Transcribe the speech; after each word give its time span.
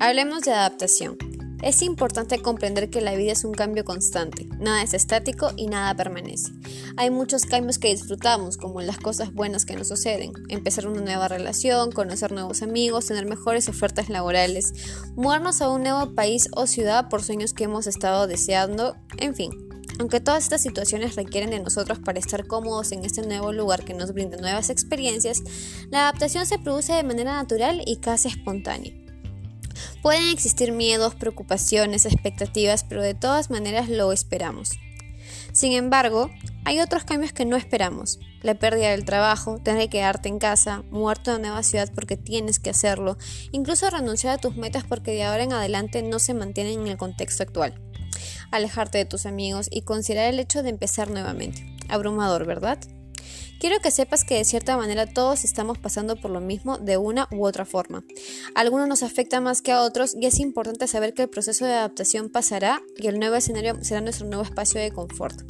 Hablemos 0.00 0.42
de 0.42 0.52
adaptación. 0.52 1.18
Es 1.60 1.82
importante 1.82 2.40
comprender 2.40 2.88
que 2.88 3.00
la 3.00 3.16
vida 3.16 3.32
es 3.32 3.42
un 3.42 3.52
cambio 3.52 3.84
constante, 3.84 4.46
nada 4.60 4.84
es 4.84 4.94
estático 4.94 5.50
y 5.56 5.66
nada 5.66 5.92
permanece. 5.96 6.52
Hay 6.96 7.10
muchos 7.10 7.46
cambios 7.46 7.80
que 7.80 7.88
disfrutamos, 7.88 8.58
como 8.58 8.80
las 8.80 8.98
cosas 8.98 9.34
buenas 9.34 9.64
que 9.64 9.74
nos 9.74 9.88
suceden, 9.88 10.32
empezar 10.50 10.86
una 10.86 11.00
nueva 11.00 11.26
relación, 11.26 11.90
conocer 11.90 12.30
nuevos 12.30 12.62
amigos, 12.62 13.06
tener 13.06 13.26
mejores 13.26 13.68
ofertas 13.68 14.08
laborales, 14.08 14.72
mudarnos 15.16 15.60
a 15.62 15.68
un 15.68 15.82
nuevo 15.82 16.14
país 16.14 16.48
o 16.54 16.68
ciudad 16.68 17.08
por 17.08 17.24
sueños 17.24 17.52
que 17.52 17.64
hemos 17.64 17.88
estado 17.88 18.28
deseando, 18.28 18.94
en 19.16 19.34
fin. 19.34 19.50
Aunque 19.98 20.20
todas 20.20 20.44
estas 20.44 20.62
situaciones 20.62 21.16
requieren 21.16 21.50
de 21.50 21.58
nosotros 21.58 21.98
para 21.98 22.20
estar 22.20 22.46
cómodos 22.46 22.92
en 22.92 23.04
este 23.04 23.22
nuevo 23.22 23.52
lugar 23.52 23.84
que 23.84 23.94
nos 23.94 24.12
brinda 24.12 24.36
nuevas 24.36 24.70
experiencias, 24.70 25.42
la 25.90 26.02
adaptación 26.02 26.46
se 26.46 26.60
produce 26.60 26.92
de 26.92 27.02
manera 27.02 27.34
natural 27.34 27.82
y 27.84 27.96
casi 27.96 28.28
espontánea. 28.28 28.97
Pueden 30.02 30.28
existir 30.28 30.72
miedos, 30.72 31.14
preocupaciones, 31.14 32.06
expectativas, 32.06 32.84
pero 32.84 33.02
de 33.02 33.14
todas 33.14 33.50
maneras 33.50 33.88
lo 33.88 34.12
esperamos. 34.12 34.78
Sin 35.52 35.72
embargo, 35.72 36.30
hay 36.64 36.80
otros 36.80 37.04
cambios 37.04 37.32
que 37.32 37.44
no 37.44 37.56
esperamos. 37.56 38.18
La 38.42 38.54
pérdida 38.54 38.90
del 38.90 39.04
trabajo, 39.04 39.58
tener 39.58 39.82
que 39.82 39.98
quedarte 39.98 40.28
en 40.28 40.38
casa, 40.38 40.82
muerto 40.90 41.30
a 41.30 41.34
una 41.36 41.48
nueva 41.48 41.62
ciudad 41.62 41.90
porque 41.94 42.16
tienes 42.16 42.60
que 42.60 42.70
hacerlo, 42.70 43.18
incluso 43.50 43.90
renunciar 43.90 44.34
a 44.34 44.38
tus 44.38 44.56
metas 44.56 44.84
porque 44.84 45.12
de 45.12 45.24
ahora 45.24 45.42
en 45.42 45.52
adelante 45.52 46.02
no 46.02 46.18
se 46.18 46.34
mantienen 46.34 46.80
en 46.80 46.86
el 46.86 46.96
contexto 46.96 47.42
actual. 47.42 47.80
Alejarte 48.50 48.98
de 48.98 49.04
tus 49.04 49.26
amigos 49.26 49.68
y 49.70 49.82
considerar 49.82 50.32
el 50.32 50.40
hecho 50.40 50.62
de 50.62 50.70
empezar 50.70 51.10
nuevamente. 51.10 51.66
Abrumador, 51.88 52.46
¿verdad? 52.46 52.78
Quiero 53.58 53.80
que 53.80 53.90
sepas 53.90 54.24
que 54.24 54.36
de 54.36 54.44
cierta 54.44 54.76
manera 54.76 55.06
todos 55.06 55.42
estamos 55.44 55.78
pasando 55.78 56.14
por 56.14 56.30
lo 56.30 56.40
mismo 56.40 56.78
de 56.78 56.96
una 56.96 57.26
u 57.32 57.44
otra 57.44 57.64
forma. 57.64 58.04
Algunos 58.54 58.86
nos 58.86 59.02
afecta 59.02 59.40
más 59.40 59.62
que 59.62 59.72
a 59.72 59.82
otros 59.82 60.14
y 60.14 60.26
es 60.26 60.38
importante 60.38 60.86
saber 60.86 61.12
que 61.12 61.22
el 61.22 61.28
proceso 61.28 61.64
de 61.64 61.72
adaptación 61.72 62.28
pasará 62.28 62.80
y 62.96 63.08
el 63.08 63.18
nuevo 63.18 63.34
escenario 63.34 63.82
será 63.82 64.00
nuestro 64.00 64.28
nuevo 64.28 64.44
espacio 64.44 64.80
de 64.80 64.92
confort. 64.92 65.42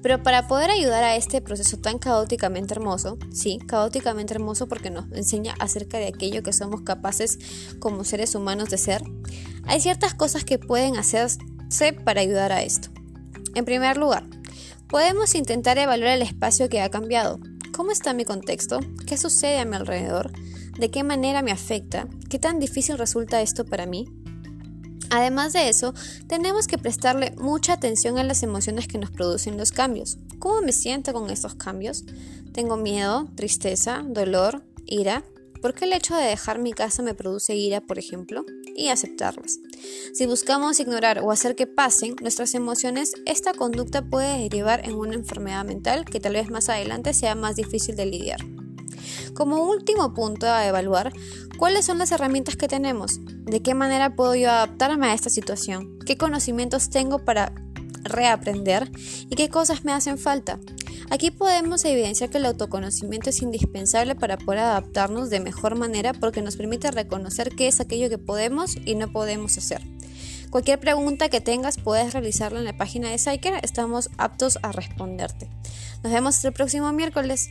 Pero 0.00 0.22
para 0.22 0.46
poder 0.46 0.70
ayudar 0.70 1.02
a 1.02 1.16
este 1.16 1.40
proceso 1.40 1.76
tan 1.78 1.98
caóticamente 1.98 2.74
hermoso, 2.74 3.18
sí, 3.32 3.58
caóticamente 3.66 4.34
hermoso 4.34 4.68
porque 4.68 4.90
nos 4.90 5.10
enseña 5.12 5.54
acerca 5.58 5.98
de 5.98 6.06
aquello 6.06 6.44
que 6.44 6.52
somos 6.52 6.82
capaces 6.82 7.38
como 7.80 8.04
seres 8.04 8.36
humanos 8.36 8.70
de 8.70 8.78
ser, 8.78 9.02
hay 9.64 9.80
ciertas 9.80 10.14
cosas 10.14 10.44
que 10.44 10.58
pueden 10.58 10.96
hacerse 10.96 11.40
para 12.04 12.20
ayudar 12.20 12.52
a 12.52 12.62
esto. 12.62 12.90
En 13.54 13.64
primer 13.64 13.96
lugar, 13.96 14.24
Podemos 14.92 15.34
intentar 15.34 15.78
evaluar 15.78 16.10
el 16.10 16.20
espacio 16.20 16.68
que 16.68 16.82
ha 16.82 16.90
cambiado. 16.90 17.40
¿Cómo 17.74 17.92
está 17.92 18.12
mi 18.12 18.26
contexto? 18.26 18.78
¿Qué 19.06 19.16
sucede 19.16 19.58
a 19.58 19.64
mi 19.64 19.74
alrededor? 19.74 20.30
¿De 20.78 20.90
qué 20.90 21.02
manera 21.02 21.40
me 21.40 21.50
afecta? 21.50 22.08
¿Qué 22.28 22.38
tan 22.38 22.60
difícil 22.60 22.98
resulta 22.98 23.40
esto 23.40 23.64
para 23.64 23.86
mí? 23.86 24.04
Además 25.08 25.54
de 25.54 25.70
eso, 25.70 25.94
tenemos 26.26 26.66
que 26.66 26.76
prestarle 26.76 27.32
mucha 27.38 27.72
atención 27.72 28.18
a 28.18 28.22
las 28.22 28.42
emociones 28.42 28.86
que 28.86 28.98
nos 28.98 29.10
producen 29.10 29.56
los 29.56 29.72
cambios. 29.72 30.18
¿Cómo 30.38 30.60
me 30.60 30.72
siento 30.72 31.14
con 31.14 31.30
estos 31.30 31.54
cambios? 31.54 32.04
¿Tengo 32.52 32.76
miedo, 32.76 33.30
tristeza, 33.34 34.04
dolor, 34.06 34.62
ira? 34.84 35.24
¿Por 35.62 35.72
qué 35.72 35.86
el 35.86 35.94
hecho 35.94 36.14
de 36.14 36.24
dejar 36.24 36.58
mi 36.58 36.74
casa 36.74 37.02
me 37.02 37.14
produce 37.14 37.56
ira, 37.56 37.80
por 37.80 37.98
ejemplo? 37.98 38.44
Y 38.76 38.88
aceptarlas. 38.88 39.58
Si 40.12 40.26
buscamos 40.26 40.80
ignorar 40.80 41.20
o 41.20 41.30
hacer 41.30 41.56
que 41.56 41.66
pasen 41.66 42.16
nuestras 42.20 42.54
emociones, 42.54 43.12
esta 43.26 43.54
conducta 43.54 44.02
puede 44.02 44.38
derivar 44.38 44.80
en 44.84 44.94
una 44.94 45.14
enfermedad 45.14 45.64
mental 45.64 46.04
que 46.04 46.20
tal 46.20 46.34
vez 46.34 46.50
más 46.50 46.68
adelante 46.68 47.14
sea 47.14 47.34
más 47.34 47.56
difícil 47.56 47.96
de 47.96 48.06
lidiar. 48.06 48.40
Como 49.34 49.64
último 49.64 50.12
punto 50.14 50.46
a 50.46 50.66
evaluar, 50.66 51.12
¿cuáles 51.58 51.86
son 51.86 51.98
las 51.98 52.12
herramientas 52.12 52.56
que 52.56 52.68
tenemos? 52.68 53.20
¿De 53.24 53.62
qué 53.62 53.74
manera 53.74 54.14
puedo 54.14 54.34
yo 54.34 54.50
adaptarme 54.50 55.06
a 55.06 55.14
esta 55.14 55.30
situación? 55.30 55.98
¿Qué 56.06 56.16
conocimientos 56.16 56.90
tengo 56.90 57.24
para 57.24 57.52
reaprender? 58.04 58.90
¿Y 59.30 59.36
qué 59.36 59.48
cosas 59.48 59.84
me 59.84 59.92
hacen 59.92 60.18
falta? 60.18 60.58
Aquí 61.10 61.30
podemos 61.30 61.84
evidenciar 61.84 62.30
que 62.30 62.38
el 62.38 62.46
autoconocimiento 62.46 63.30
es 63.30 63.42
indispensable 63.42 64.14
para 64.14 64.38
poder 64.38 64.60
adaptarnos 64.60 65.30
de 65.30 65.40
mejor 65.40 65.76
manera 65.76 66.12
porque 66.12 66.42
nos 66.42 66.56
permite 66.56 66.90
reconocer 66.90 67.50
qué 67.50 67.68
es 67.68 67.80
aquello 67.80 68.08
que 68.08 68.18
podemos 68.18 68.76
y 68.84 68.94
no 68.94 69.12
podemos 69.12 69.58
hacer. 69.58 69.82
Cualquier 70.50 70.78
pregunta 70.78 71.30
que 71.30 71.40
tengas 71.40 71.78
puedes 71.78 72.12
realizarla 72.12 72.58
en 72.58 72.66
la 72.66 72.76
página 72.76 73.10
de 73.10 73.18
Psyker, 73.18 73.54
estamos 73.62 74.10
aptos 74.18 74.58
a 74.62 74.72
responderte. 74.72 75.48
Nos 76.02 76.12
vemos 76.12 76.44
el 76.44 76.52
próximo 76.52 76.92
miércoles. 76.92 77.48